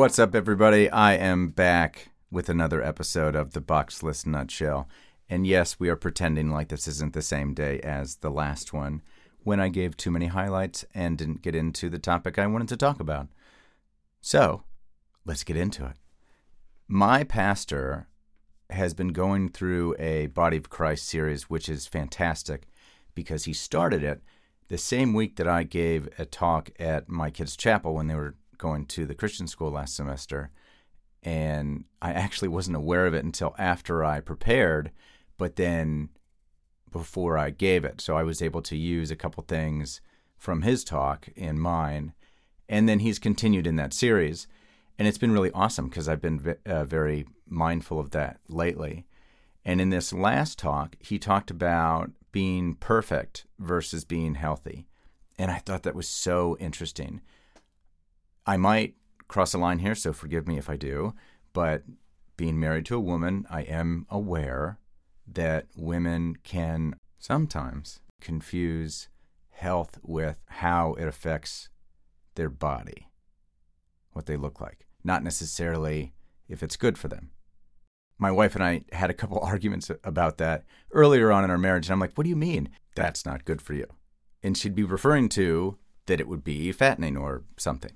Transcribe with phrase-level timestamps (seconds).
[0.00, 0.88] What's up, everybody?
[0.88, 4.88] I am back with another episode of the Boxless Nutshell.
[5.28, 9.02] And yes, we are pretending like this isn't the same day as the last one
[9.42, 12.78] when I gave too many highlights and didn't get into the topic I wanted to
[12.78, 13.28] talk about.
[14.22, 14.62] So,
[15.26, 15.96] let's get into it.
[16.88, 18.08] My pastor
[18.70, 22.66] has been going through a Body of Christ series, which is fantastic
[23.14, 24.22] because he started it
[24.68, 28.36] the same week that I gave a talk at my kids' chapel when they were
[28.60, 30.50] going to the Christian school last semester.
[31.22, 34.92] And I actually wasn't aware of it until after I prepared,
[35.36, 36.10] but then
[36.92, 38.00] before I gave it.
[38.00, 40.00] So I was able to use a couple things
[40.36, 42.12] from his talk in mine.
[42.68, 44.46] And then he's continued in that series.
[44.98, 49.06] And it's been really awesome because I've been uh, very mindful of that lately.
[49.64, 54.86] And in this last talk, he talked about being perfect versus being healthy.
[55.38, 57.20] And I thought that was so interesting.
[58.50, 58.96] I might
[59.28, 61.14] cross a line here, so forgive me if I do,
[61.52, 61.84] but
[62.36, 64.80] being married to a woman, I am aware
[65.24, 69.08] that women can sometimes confuse
[69.50, 71.68] health with how it affects
[72.34, 73.06] their body,
[74.14, 76.12] what they look like, not necessarily
[76.48, 77.30] if it's good for them.
[78.18, 81.86] My wife and I had a couple arguments about that earlier on in our marriage,
[81.86, 83.86] and I'm like, what do you mean that's not good for you?
[84.42, 87.92] And she'd be referring to that it would be fattening or something.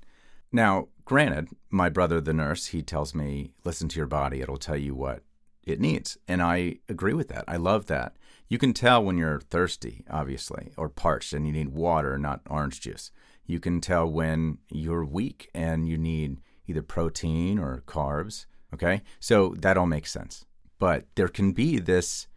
[0.54, 4.76] Now, granted, my brother, the nurse, he tells me, listen to your body, it'll tell
[4.76, 5.24] you what
[5.64, 6.16] it needs.
[6.28, 7.44] And I agree with that.
[7.48, 8.14] I love that.
[8.48, 12.80] You can tell when you're thirsty, obviously, or parched and you need water, not orange
[12.80, 13.10] juice.
[13.44, 18.46] You can tell when you're weak and you need either protein or carbs.
[18.72, 19.02] Okay.
[19.18, 20.46] So that all makes sense.
[20.78, 22.28] But there can be this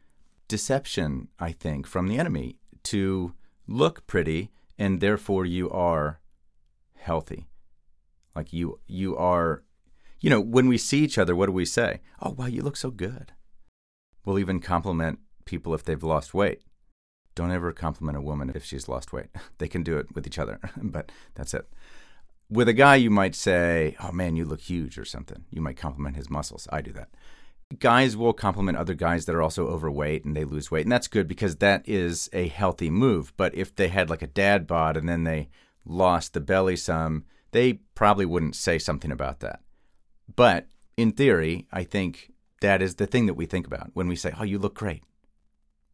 [0.47, 3.35] deception, I think, from the enemy to
[3.67, 6.19] look pretty and therefore you are
[6.95, 7.45] healthy.
[8.37, 9.63] Like you you are
[10.19, 12.01] you know, when we see each other, what do we say?
[12.21, 13.33] Oh, wow, you look so good.
[14.25, 16.61] We'll even compliment people if they've lost weight.
[17.35, 19.27] Don't ever compliment a woman if she's lost weight.
[19.59, 21.67] They can do it with each other, but that's it.
[22.49, 25.45] With a guy, you might say, Oh man, you look huge or something.
[25.51, 26.67] You might compliment his muscles.
[26.71, 27.09] I do that.
[27.79, 30.85] Guys will compliment other guys that are also overweight and they lose weight.
[30.85, 33.33] And that's good because that is a healthy move.
[33.35, 35.49] But if they had like a dad bod and then they
[35.85, 39.61] lost the belly some, they probably wouldn't say something about that.
[40.35, 44.15] But in theory, I think that is the thing that we think about when we
[44.15, 45.03] say, "Oh, you look great."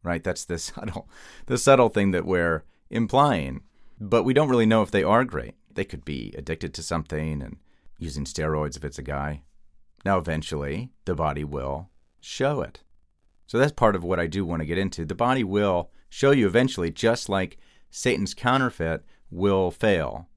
[0.02, 0.22] Right?
[0.22, 1.08] That's the subtle
[1.46, 3.62] the subtle thing that we're implying.
[4.00, 5.54] But we don't really know if they are great.
[5.72, 7.58] They could be addicted to something and
[7.98, 9.42] using steroids if it's a guy.
[10.04, 11.90] Now eventually, the body will
[12.20, 12.82] show it.
[13.46, 15.04] So that's part of what I do want to get into.
[15.04, 17.58] The body will show you eventually just like
[17.90, 20.28] Satan's counterfeit will fail,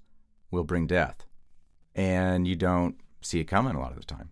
[0.52, 1.26] will bring death.
[1.96, 4.30] And you don't see it coming a lot of the time.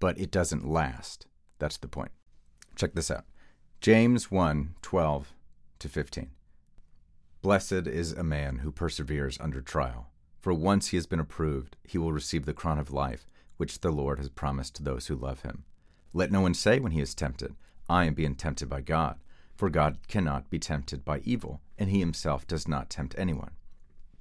[0.00, 1.26] But it doesn't last.
[1.58, 2.12] That's the point.
[2.76, 3.24] Check this out
[3.80, 5.32] James 1 12
[5.80, 6.30] to 15.
[7.42, 10.08] Blessed is a man who perseveres under trial,
[10.40, 13.90] for once he has been approved, he will receive the crown of life, which the
[13.90, 15.64] Lord has promised to those who love him.
[16.12, 17.54] Let no one say when he is tempted,
[17.88, 19.18] I am being tempted by God,
[19.54, 23.52] for God cannot be tempted by evil, and he himself does not tempt anyone.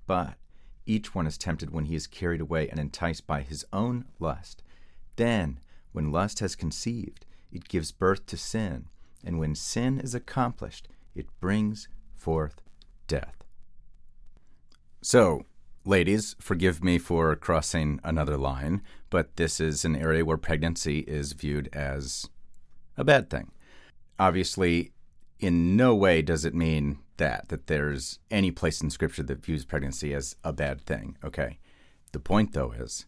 [0.05, 0.35] But
[0.87, 4.63] each one is tempted when he is carried away and enticed by his own lust.
[5.17, 5.59] Then,
[5.91, 8.85] when lust has conceived, it gives birth to sin,
[9.23, 12.61] and when sin is accomplished, it brings forth
[13.07, 13.43] death.
[15.01, 15.45] So,
[15.85, 21.33] ladies, forgive me for crossing another line, but this is an area where pregnancy is
[21.33, 22.29] viewed as
[22.97, 23.51] a bad thing.
[24.19, 24.91] Obviously,
[25.39, 29.65] in no way does it mean that, that there's any place in Scripture that views
[29.65, 31.59] pregnancy as a bad thing, okay?
[32.11, 33.05] The point, though, is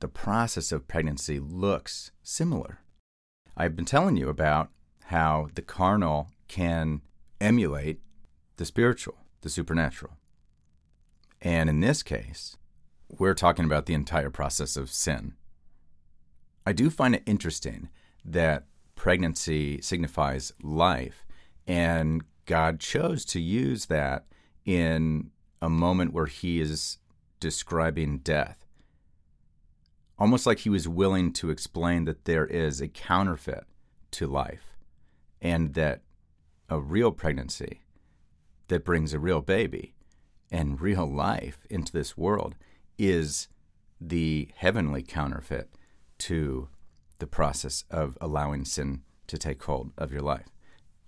[0.00, 2.80] the process of pregnancy looks similar.
[3.56, 4.70] I've been telling you about
[5.04, 7.00] how the carnal can
[7.40, 8.00] emulate
[8.56, 10.12] the spiritual, the supernatural.
[11.40, 12.56] And in this case,
[13.08, 15.34] we're talking about the entire process of sin.
[16.66, 17.88] I do find it interesting
[18.24, 18.64] that
[18.96, 21.25] pregnancy signifies life,
[21.66, 24.26] and God chose to use that
[24.64, 25.30] in
[25.60, 26.98] a moment where he is
[27.40, 28.64] describing death.
[30.18, 33.64] Almost like he was willing to explain that there is a counterfeit
[34.12, 34.76] to life
[35.42, 36.02] and that
[36.68, 37.82] a real pregnancy
[38.68, 39.94] that brings a real baby
[40.50, 42.54] and real life into this world
[42.98, 43.48] is
[44.00, 45.70] the heavenly counterfeit
[46.18, 46.68] to
[47.18, 50.55] the process of allowing sin to take hold of your life.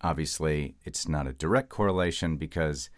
[0.00, 2.90] Obviously, it's not a direct correlation because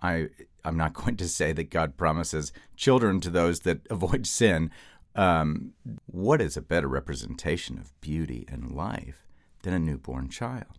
[0.00, 0.28] I
[0.64, 4.70] I'm not going to say that God promises children to those that avoid sin.
[5.14, 5.72] Um,
[6.06, 9.26] what is a better representation of beauty and life
[9.62, 10.78] than a newborn child?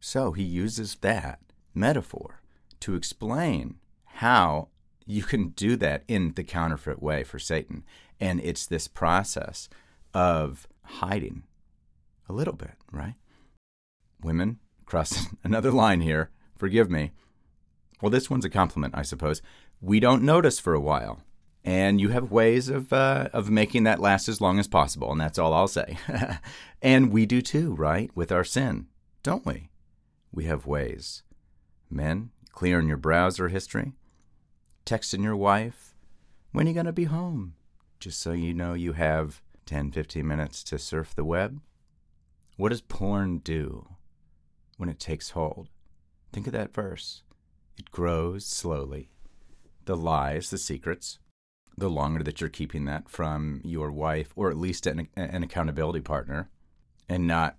[0.00, 1.40] So he uses that
[1.74, 2.40] metaphor
[2.80, 4.68] to explain how
[5.04, 7.84] you can do that in the counterfeit way for Satan.
[8.20, 9.68] And it's this process
[10.14, 11.44] of hiding
[12.28, 13.14] a little bit, right?
[14.22, 14.58] Women,
[14.88, 17.12] cross another line here, forgive me.
[18.00, 19.42] Well, this one's a compliment, I suppose.
[19.80, 21.22] We don't notice for a while.
[21.64, 25.20] And you have ways of, uh, of making that last as long as possible, and
[25.20, 25.98] that's all I'll say.
[26.82, 28.10] and we do too, right?
[28.14, 28.86] With our sin,
[29.22, 29.68] don't we?
[30.32, 31.22] We have ways.
[31.90, 33.92] Men, clearing your browser history,
[34.86, 35.94] texting your wife,
[36.52, 37.54] when are you going to be home?
[38.00, 41.60] Just so you know you have 10, 15 minutes to surf the web.
[42.56, 43.97] What does porn do
[44.78, 45.68] when it takes hold?
[46.32, 47.22] Think of that verse.
[47.78, 49.10] It grows slowly.
[49.84, 51.18] The lies, the secrets,
[51.76, 56.00] the longer that you're keeping that from your wife or at least an, an accountability
[56.00, 56.48] partner
[57.08, 57.56] and not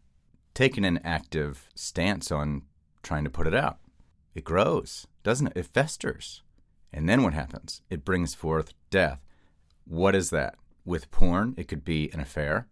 [0.53, 2.63] taking an active stance on
[3.01, 3.79] trying to put it out.
[4.35, 5.57] It grows, doesn't it?
[5.57, 6.43] It festers.
[6.91, 7.81] And then what happens?
[7.89, 9.19] It brings forth death.
[9.85, 10.55] What is that?
[10.85, 12.67] With porn, it could be an affair.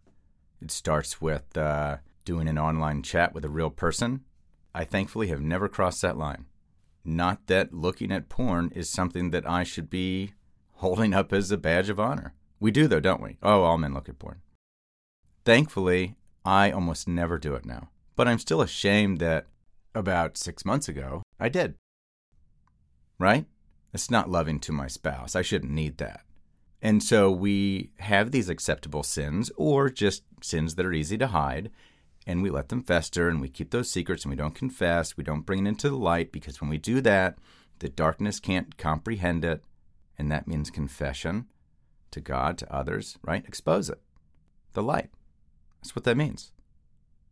[0.62, 4.24] It starts with uh, doing an online chat with a real person.
[4.78, 6.46] I thankfully have never crossed that line.
[7.04, 10.34] Not that looking at porn is something that I should be
[10.74, 12.36] holding up as a badge of honor.
[12.60, 13.40] We do, though, don't we?
[13.42, 14.42] Oh, all men look at porn.
[15.44, 16.16] Thankfully,
[16.46, 17.90] I almost never do it now.
[18.16, 19.48] But I'm still ashamed that
[19.96, 21.74] about six months ago, I did.
[23.18, 23.48] Right?
[23.96, 25.36] It's not loving to my spouse.
[25.36, 26.22] I shouldn't need that.
[26.84, 31.72] And so we have these acceptable sins or just sins that are easy to hide,
[32.28, 35.16] and we let them fester and we keep those secrets and we don't confess.
[35.16, 37.38] We don't bring it into the light because when we do that,
[37.80, 39.64] the darkness can't comprehend it
[40.18, 41.46] and that means confession
[42.12, 43.46] to God, to others, right?
[43.48, 44.02] Expose it.
[44.74, 45.10] The light.
[45.82, 46.52] That's what that means.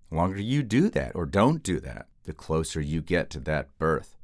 [0.09, 3.77] The longer you do that or don't do that, the closer you get to that
[3.77, 4.15] birth.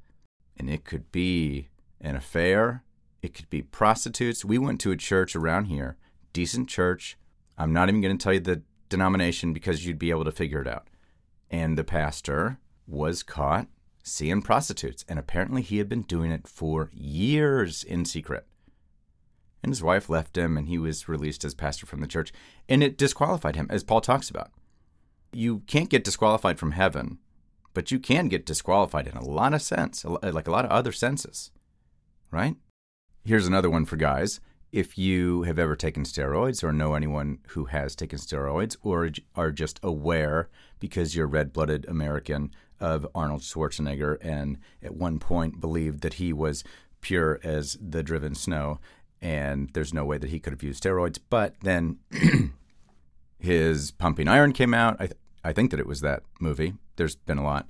[0.55, 1.67] And it could be
[1.99, 2.83] an affair,
[3.21, 4.45] it could be prostitutes.
[4.45, 5.97] We went to a church around here,
[6.31, 7.17] decent church.
[7.57, 10.61] I'm not even going to tell you the denomination because you'd be able to figure
[10.61, 10.87] it out.
[11.49, 13.67] And the pastor was caught
[14.03, 18.45] seeing prostitutes, and apparently he had been doing it for years in secret.
[19.63, 22.33] And his wife left him and he was released as pastor from the church.
[22.67, 24.51] And it disqualified him as paul talks about.
[25.31, 27.19] You can't get disqualified from heaven
[27.73, 30.91] but you can get disqualified in a lot of sense like a lot of other
[30.91, 31.51] senses
[32.31, 32.55] right?
[33.25, 34.39] Here's another one for guys
[34.71, 39.51] if you have ever taken steroids or know anyone who has taken steroids or are
[39.51, 46.15] just aware because you're red-blooded american of arnold schwarzenegger and at one point believed that
[46.15, 46.63] he was
[47.01, 48.79] pure as the driven snow
[49.21, 51.19] and there's no way that he could have used steroids.
[51.29, 51.99] But then
[53.39, 54.95] his Pumping Iron came out.
[54.99, 56.73] I, th- I think that it was that movie.
[56.95, 57.67] There's been a lot.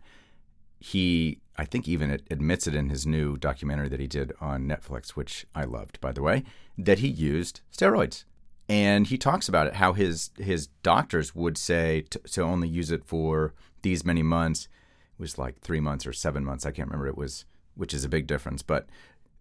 [0.80, 4.68] He, I think, even it admits it in his new documentary that he did on
[4.68, 6.44] Netflix, which I loved, by the way,
[6.78, 8.24] that he used steroids.
[8.70, 12.90] And he talks about it, how his his doctors would say to, to only use
[12.90, 14.70] it for these many months.
[15.18, 16.66] It was like three months or seven months.
[16.66, 17.08] I can't remember.
[17.08, 18.62] It was, which is a big difference.
[18.62, 18.88] But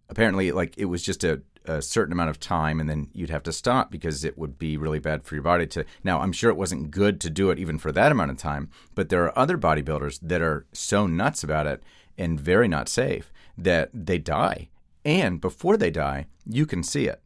[0.09, 3.43] apparently, like it was just a a certain amount of time and then you'd have
[3.43, 6.51] to stop because it would be really bad for your body to now i'm sure
[6.51, 9.39] it wasn't good to do it even for that amount of time but there are
[9.39, 11.83] other bodybuilders that are so nuts about it
[12.21, 14.69] and very not safe that they die
[15.05, 17.21] and before they die you can see it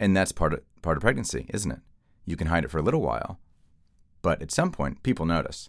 [0.00, 1.80] and that's part of part of pregnancy isn't it
[2.24, 3.38] you can hide it for a little while
[4.22, 5.68] but at some point people notice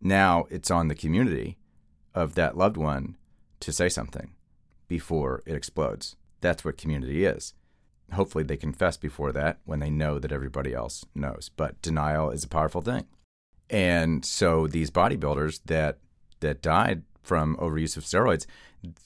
[0.00, 1.56] now it's on the community
[2.14, 3.16] of that loved one
[3.60, 4.34] to say something
[4.88, 7.54] before it explodes that's what community is.
[8.12, 11.50] Hopefully, they confess before that when they know that everybody else knows.
[11.56, 13.06] But denial is a powerful thing.
[13.68, 15.98] And so these bodybuilders that
[16.40, 18.46] that died from overuse of steroids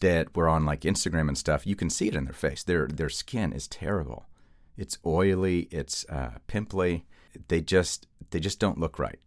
[0.00, 2.62] that were on like Instagram and stuff, you can see it in their face.
[2.62, 4.26] Their their skin is terrible.
[4.76, 5.68] It's oily.
[5.70, 7.06] It's uh, pimply.
[7.48, 9.18] They just they just don't look right.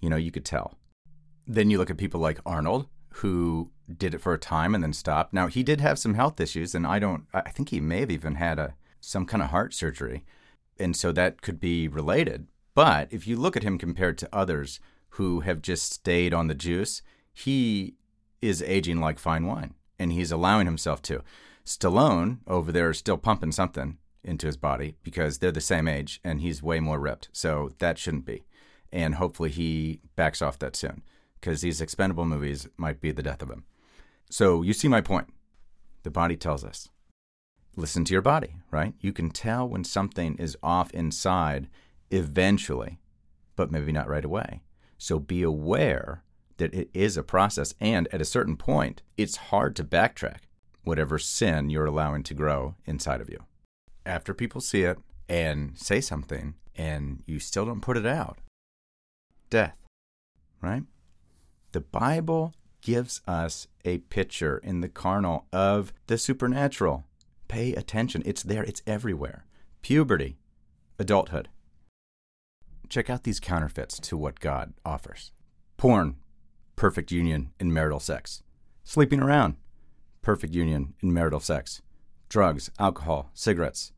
[0.00, 0.78] You know, you could tell.
[1.46, 4.92] Then you look at people like Arnold, who did it for a time and then
[4.92, 5.32] stopped.
[5.32, 7.24] Now he did have some health issues, and I don't.
[7.34, 10.24] I think he may have even had a some kind of heart surgery,
[10.78, 12.46] and so that could be related.
[12.74, 14.80] But if you look at him compared to others
[15.14, 17.94] who have just stayed on the juice, he
[18.42, 21.22] is aging like fine wine, and he's allowing himself to.
[21.64, 26.20] Stallone over there is still pumping something into his body because they're the same age,
[26.24, 27.28] and he's way more ripped.
[27.32, 28.44] So that shouldn't be,
[28.92, 31.02] and hopefully he backs off that soon
[31.40, 33.64] because these expendable movies might be the death of him.
[34.30, 35.28] So you see my point.
[36.02, 36.88] The body tells us.
[37.76, 38.94] listen to your body, right?
[39.00, 41.68] You can tell when something is off inside
[42.10, 42.98] eventually,
[43.56, 44.62] but maybe not right away.
[44.98, 46.22] So be aware
[46.60, 47.74] that it is a process.
[47.80, 50.42] And at a certain point, it's hard to backtrack
[50.84, 53.44] whatever sin you're allowing to grow inside of you.
[54.06, 54.98] After people see it
[55.28, 58.38] and say something and you still don't put it out,
[59.50, 59.76] death,
[60.62, 60.84] right?
[61.72, 67.04] The Bible gives us a picture in the carnal of the supernatural.
[67.48, 68.22] Pay attention.
[68.24, 69.44] It's there, it's everywhere.
[69.82, 70.38] Puberty,
[70.98, 71.48] adulthood.
[72.88, 75.32] Check out these counterfeits to what God offers
[75.80, 76.14] porn,
[76.80, 78.42] perfect union in marital sex.
[78.84, 79.54] Sleeping around,
[80.22, 81.82] perfect union in marital sex.
[82.30, 83.92] Drugs, alcohol, cigarettes.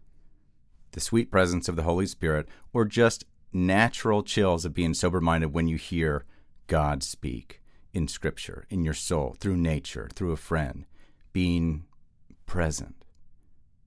[0.90, 5.52] The sweet presence of the Holy Spirit, or just natural chills of being sober minded
[5.52, 6.24] when you hear
[6.66, 7.62] God speak
[7.94, 10.84] in Scripture, in your soul, through nature, through a friend,
[11.32, 11.84] being
[12.46, 12.96] present,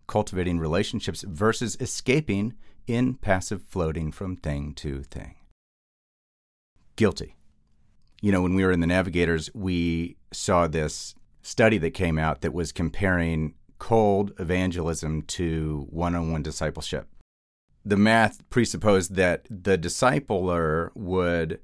[0.07, 2.53] cultivating relationships versus escaping
[2.87, 5.35] in passive floating from thing to thing.
[6.95, 7.35] Guilty.
[8.25, 11.13] You know, when we were in the Navigators, we saw this
[11.43, 17.07] study that came out that was comparing cold evangelism to one on one discipleship.
[17.85, 21.59] The math presupposed that the discipler would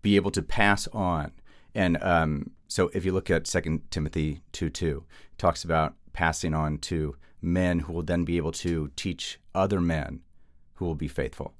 [0.00, 1.32] be able to pass on
[1.74, 5.04] and um, so if you look at 2 Timothy 2 2,
[5.38, 10.20] talks about passing on to men who will then be able to teach other men
[10.74, 11.54] who will be faithful.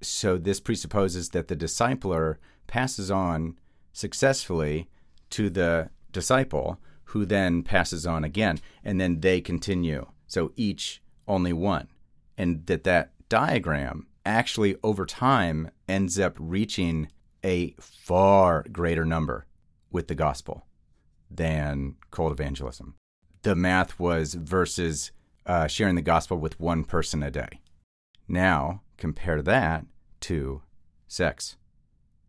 [0.00, 3.58] So this presupposes that the discipler passes on
[3.92, 4.88] successfully
[5.30, 10.06] to the disciple, who then passes on again, and then they continue.
[10.26, 11.88] So each only one.
[12.38, 17.08] And that that diagram actually over time ends up reaching
[17.44, 19.46] a far greater number
[19.90, 20.66] with the gospel
[21.30, 22.94] than cold evangelism.
[23.42, 25.10] The math was versus
[25.44, 27.60] uh, sharing the gospel with one person a day.
[28.28, 29.84] Now, compare that
[30.20, 30.62] to
[31.08, 31.56] sex.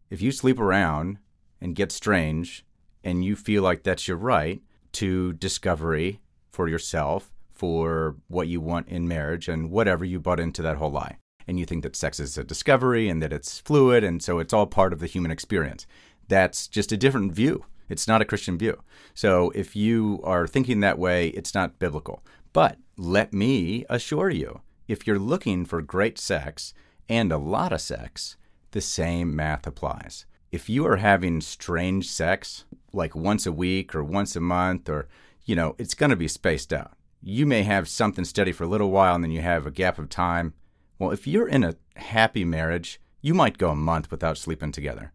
[0.10, 1.20] If you sleep around
[1.64, 2.66] and get strange
[3.04, 6.20] and you feel like that's your right to discovery
[6.52, 10.92] for yourself, for what you want in marriage, and whatever you bought into that whole
[10.92, 11.18] lie,
[11.48, 14.54] and you think that sex is a discovery and that it's fluid and so it's
[14.54, 15.88] all part of the human experience,
[16.28, 17.66] that's just a different view.
[17.90, 18.82] It's not a Christian view.
[19.14, 22.24] So if you are thinking that way, it's not biblical.
[22.54, 26.74] But let me assure you, if you're looking for great sex
[27.10, 28.38] and a lot of sex,
[28.72, 30.26] the same math applies.
[30.54, 35.08] If you are having strange sex, like once a week or once a month, or,
[35.46, 36.92] you know, it's going to be spaced out.
[37.24, 39.98] You may have something steady for a little while and then you have a gap
[39.98, 40.54] of time.
[41.00, 45.12] Well, if you're in a happy marriage, you might go a month without sleeping together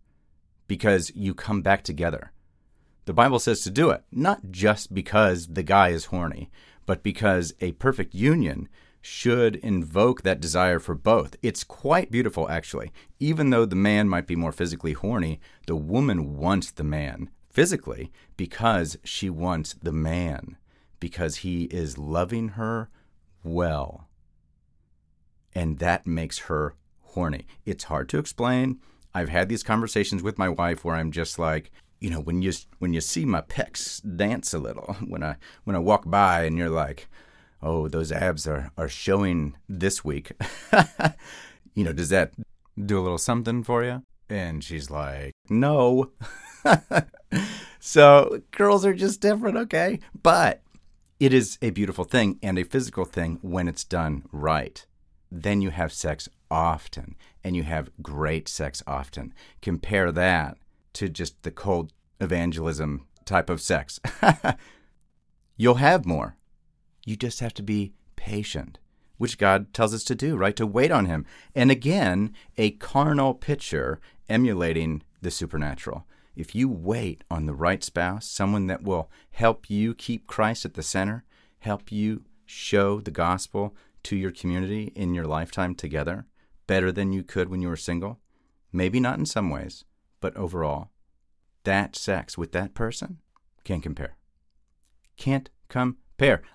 [0.66, 2.32] because you come back together.
[3.04, 6.50] The Bible says to do it, not just because the guy is horny,
[6.84, 8.68] but because a perfect union
[9.00, 11.36] should invoke that desire for both.
[11.42, 12.92] It's quite beautiful, actually.
[13.20, 18.12] Even though the man might be more physically horny, the woman wants the man physically
[18.36, 20.56] because she wants the man,
[21.00, 22.90] because he is loving her
[23.42, 24.08] well.
[25.54, 27.46] And that makes her horny.
[27.64, 28.80] It's hard to explain.
[29.14, 32.52] I've had these conversations with my wife where I'm just like, you know, when you
[32.78, 36.56] when you see my pecs dance a little, when I when I walk by and
[36.56, 37.08] you're like,
[37.62, 40.32] oh, those abs are are showing this week.
[41.74, 42.32] you know, does that
[42.76, 44.02] do a little something for you?
[44.28, 46.10] And she's like, no.
[47.80, 50.00] so girls are just different, okay?
[50.22, 50.62] But
[51.18, 54.84] it is a beautiful thing and a physical thing when it's done right.
[55.30, 59.34] Then you have sex often and you have great sex often.
[59.62, 60.58] Compare that
[60.94, 64.00] to just the cold evangelism type of sex.
[65.56, 66.37] You'll have more.
[67.08, 68.78] You just have to be patient,
[69.16, 70.54] which God tells us to do, right?
[70.56, 71.24] To wait on Him.
[71.54, 73.98] And again, a carnal picture
[74.28, 76.06] emulating the supernatural.
[76.36, 80.74] If you wait on the right spouse, someone that will help you keep Christ at
[80.74, 81.24] the center,
[81.60, 86.26] help you show the gospel to your community in your lifetime together
[86.66, 88.20] better than you could when you were single,
[88.70, 89.86] maybe not in some ways,
[90.20, 90.90] but overall,
[91.64, 93.22] that sex with that person
[93.64, 94.18] can't compare.
[95.16, 96.02] Can't compare.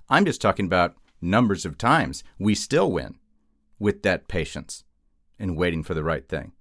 [0.10, 3.16] I'm just talking about numbers of times we still win
[3.80, 4.84] with that patience
[5.40, 6.52] and waiting for the right thing.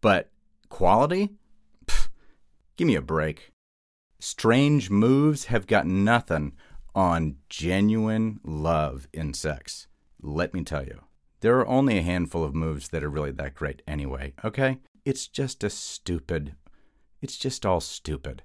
[0.00, 0.30] But
[0.68, 1.30] quality?
[1.86, 2.08] Pff,
[2.76, 3.52] give me a break.
[4.20, 6.52] Strange moves have got nothing
[6.94, 9.88] on genuine love in sex.
[10.22, 11.02] Let me tell you,
[11.40, 14.78] there are only a handful of moves that are really that great anyway, okay?
[15.04, 16.54] It's just a stupid,
[17.20, 18.42] it's just all stupid.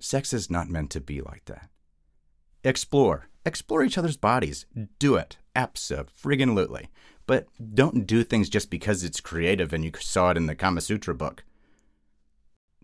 [0.00, 1.70] Sex is not meant to be like that.
[2.64, 3.28] Explore.
[3.44, 4.64] Explore each other's bodies.
[4.98, 5.36] Do it.
[5.54, 6.88] Absolutely.
[7.26, 10.80] But don't do things just because it's creative and you saw it in the Kama
[10.80, 11.44] Sutra book.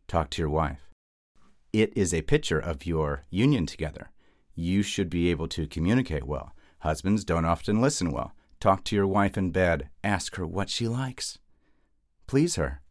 [0.06, 0.90] Talk to your wife.
[1.72, 4.10] It is a picture of your union together.
[4.54, 6.52] You should be able to communicate well.
[6.80, 8.32] Husbands don't often listen well.
[8.58, 9.88] Talk to your wife in bed.
[10.04, 11.38] Ask her what she likes.
[12.26, 12.82] Please her.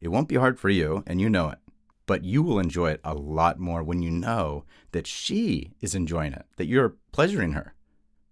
[0.00, 1.58] It won't be hard for you, and you know it.
[2.06, 6.34] But you will enjoy it a lot more when you know that she is enjoying
[6.34, 7.74] it, that you're pleasuring her.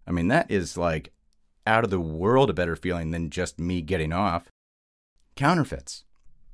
[0.07, 1.13] I mean, that is like
[1.67, 4.49] out of the world a better feeling than just me getting off.
[5.37, 6.05] Counterfeits.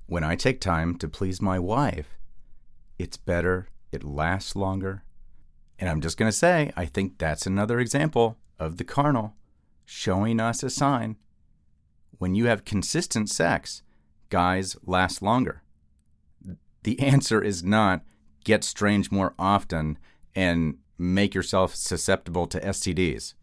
[0.07, 2.17] When I take time to please my wife,
[2.99, 5.03] it's better, it lasts longer.
[5.79, 9.35] And I'm just going to say, I think that's another example of the carnal
[9.85, 11.17] showing us a sign.
[12.19, 13.83] When you have consistent sex,
[14.29, 15.63] guys last longer.
[16.89, 18.03] The answer is not
[18.45, 19.99] get strange more often
[20.35, 23.35] and make yourself susceptible to STDs.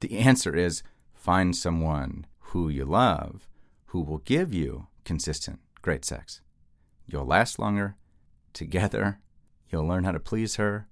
[0.00, 0.82] The answer is
[1.14, 3.46] find someone who you love
[3.84, 6.40] who will give you consistent, great sex.
[7.06, 7.94] You'll last longer
[8.52, 9.20] together.
[9.70, 10.88] You'll learn how to please her.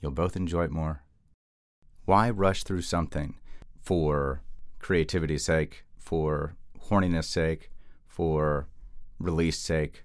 [0.00, 1.04] You'll both enjoy it more.
[2.04, 3.36] Why rush through something
[3.80, 4.42] for
[4.80, 6.56] creativity's sake, for
[6.88, 7.70] horniness sake,
[8.08, 8.66] for
[9.20, 10.02] release sake?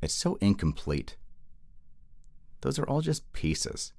[0.00, 1.16] It's so incomplete.
[2.60, 3.92] Those are all just pieces.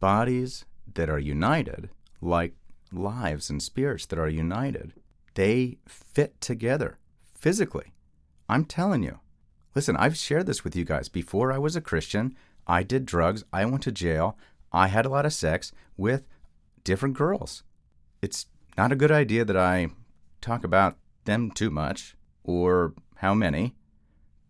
[0.00, 2.54] Bodies that are united, like
[2.92, 4.92] lives and spirits that are united,
[5.34, 6.98] they fit together
[7.34, 7.92] physically.
[8.48, 9.20] I'm telling you.
[9.74, 11.08] Listen, I've shared this with you guys.
[11.08, 12.34] Before I was a Christian,
[12.66, 14.38] I did drugs, I went to jail,
[14.72, 16.26] I had a lot of sex with
[16.82, 17.62] different girls.
[18.22, 18.46] It's
[18.76, 19.88] not a good idea that I
[20.40, 23.74] talk about them too much or how many,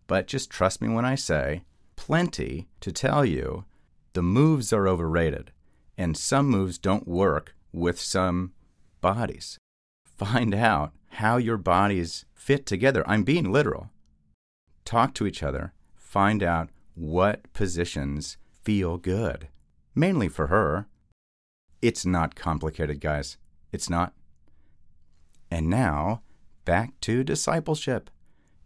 [0.07, 1.63] but just trust me when I say
[1.95, 3.65] plenty to tell you
[4.13, 5.51] the moves are overrated
[5.97, 8.53] and some moves don't work with some
[9.01, 9.57] bodies.
[10.03, 13.03] Find out how your bodies fit together.
[13.07, 13.89] I'm being literal.
[14.85, 15.73] Talk to each other.
[15.95, 19.49] Find out what positions feel good.
[19.93, 20.87] Mainly for her.
[21.81, 23.37] It's not complicated, guys.
[23.71, 24.13] It's not.
[25.51, 26.21] And now,
[26.65, 28.09] back to discipleship.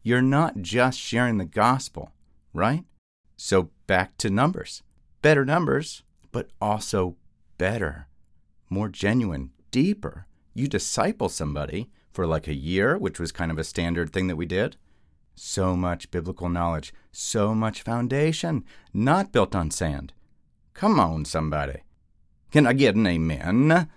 [0.03, 2.11] You're not just sharing the gospel,
[2.53, 2.85] right?
[3.37, 4.81] So back to numbers.
[5.21, 7.15] Better numbers, but also
[7.57, 8.07] better,
[8.69, 10.25] more genuine, deeper.
[10.53, 14.35] You disciple somebody for like a year, which was kind of a standard thing that
[14.35, 14.77] we did.
[15.35, 20.13] So much biblical knowledge, so much foundation, not built on sand.
[20.73, 21.81] Come on, somebody.
[22.51, 23.89] Can I get an amen?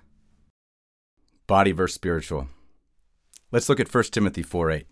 [1.46, 2.48] Body versus spiritual.
[3.50, 4.86] Let's look at 1 Timothy 4 8.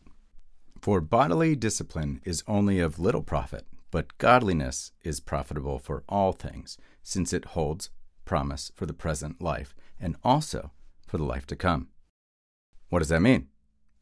[0.82, 6.76] For bodily discipline is only of little profit, but godliness is profitable for all things,
[7.04, 7.90] since it holds
[8.24, 10.72] promise for the present life and also
[11.06, 11.86] for the life to come.
[12.88, 13.46] What does that mean?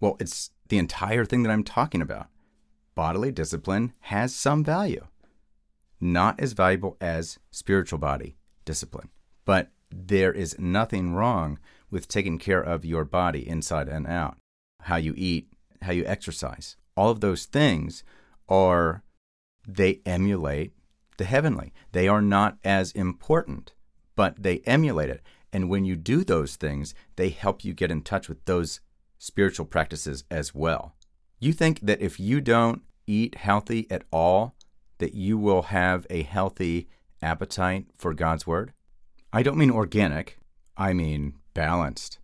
[0.01, 2.29] Well, it's the entire thing that I'm talking about.
[2.95, 5.07] Bodily discipline has some value,
[6.01, 9.11] not as valuable as spiritual body discipline.
[9.45, 11.59] But there is nothing wrong
[11.91, 14.39] with taking care of your body inside and out,
[14.85, 16.77] how you eat, how you exercise.
[16.97, 18.05] All of those things
[18.49, 19.03] are,
[19.67, 20.73] they emulate
[21.17, 21.73] the heavenly.
[21.93, 23.73] They are not as important,
[24.17, 25.23] but they emulate it.
[25.53, 28.81] And when you do those things, they help you get in touch with those
[29.19, 30.95] spiritual practices as well.
[31.39, 34.55] You think that if you don't eat healthy at all,
[34.99, 36.89] that you will have a healthy
[37.23, 38.73] appetite for God's Word?
[39.33, 40.39] I don't mean organic,
[40.77, 42.19] I mean balanced.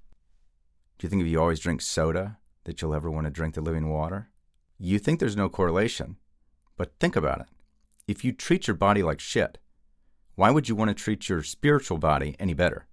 [0.98, 3.60] Do you think if you always drink soda that you'll ever want to drink the
[3.60, 4.28] living water?
[4.78, 6.16] You think there's no correlation,
[6.76, 7.46] but think about it.
[8.06, 9.58] If you treat your body like shit,
[10.34, 12.86] why would you want to treat your spiritual body any better?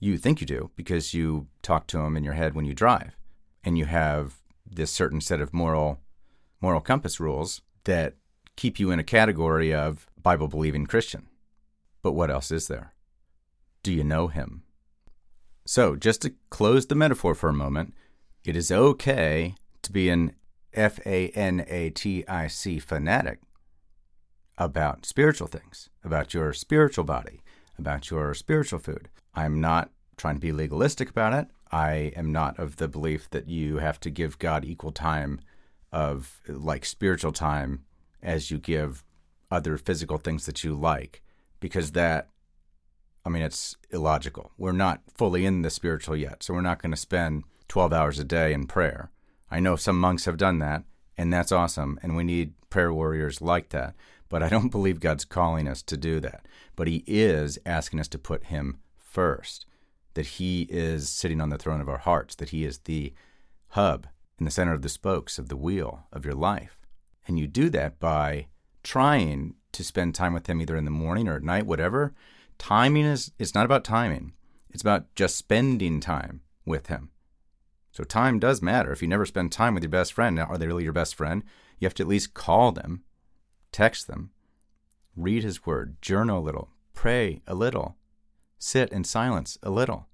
[0.00, 3.16] You think you do because you talk to them in your head when you drive,
[3.62, 6.00] and you have this certain set of moral
[6.60, 8.14] moral compass rules that
[8.56, 11.28] keep you in a category of Bible believing Christian.
[12.02, 12.94] But what else is there?
[13.82, 14.62] Do you know him?
[15.66, 17.94] So, just to close the metaphor for a moment,
[18.48, 20.34] it is okay to be an
[20.72, 23.40] F A N A T I C fanatic
[24.58, 27.42] about spiritual things, about your spiritual body,
[27.78, 29.08] about your spiritual food.
[29.34, 31.48] I'm not trying to be legalistic about it.
[31.70, 35.40] I am not of the belief that you have to give God equal time
[35.92, 37.84] of like spiritual time
[38.22, 39.04] as you give
[39.50, 41.22] other physical things that you like,
[41.60, 42.28] because that
[43.24, 44.52] I mean, it's illogical.
[44.56, 48.18] We're not fully in the spiritual yet, so we're not going to spend 12 hours
[48.18, 49.10] a day in prayer.
[49.50, 50.84] I know some monks have done that.
[51.18, 51.98] And that's awesome.
[52.02, 53.94] And we need prayer warriors like that.
[54.28, 56.46] But I don't believe God's calling us to do that.
[56.74, 59.66] But He is asking us to put Him first,
[60.14, 63.12] that He is sitting on the throne of our hearts, that He is the
[63.68, 64.06] hub
[64.38, 66.78] in the center of the spokes of the wheel of your life.
[67.26, 68.46] And you do that by
[68.82, 72.14] trying to spend time with Him either in the morning or at night, whatever.
[72.58, 74.32] Timing is, it's not about timing,
[74.70, 77.10] it's about just spending time with Him.
[77.96, 78.92] So time does matter.
[78.92, 81.42] If you never spend time with your best friend, are they really your best friend?
[81.78, 83.04] You have to at least call them,
[83.72, 84.32] text them,
[85.16, 87.96] read his word, journal a little, pray a little,
[88.58, 90.08] sit in silence a little.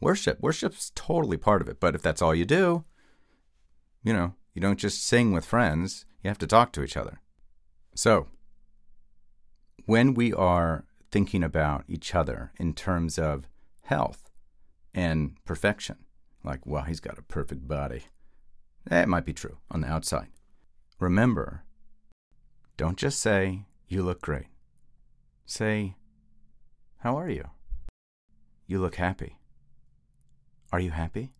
[0.00, 0.40] Worship.
[0.40, 2.84] Worship's totally part of it, but if that's all you do,
[4.02, 7.20] you know, you don't just sing with friends, you have to talk to each other.
[7.94, 8.26] So,
[9.86, 13.46] when we are thinking about each other in terms of
[13.82, 14.32] health
[14.92, 16.03] and perfection,
[16.44, 18.04] like, wow, he's got a perfect body.
[18.86, 20.28] That might be true on the outside.
[21.00, 21.64] Remember,
[22.76, 24.46] don't just say, you look great.
[25.46, 25.96] Say,
[26.98, 27.44] how are you?
[28.66, 29.38] You look happy.
[30.72, 31.32] Are you happy?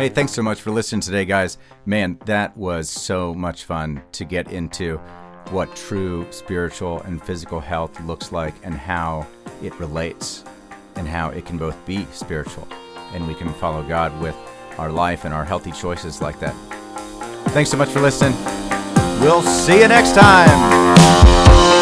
[0.00, 1.58] Hey, thanks so much for listening today, guys.
[1.84, 4.96] Man, that was so much fun to get into
[5.50, 9.26] what true spiritual and physical health looks like and how
[9.62, 10.42] it relates
[10.96, 12.66] and how it can both be spiritual
[13.12, 14.36] and we can follow God with
[14.78, 16.54] our life and our healthy choices like that.
[17.50, 18.32] Thanks so much for listening.
[19.20, 21.79] We'll see you next time.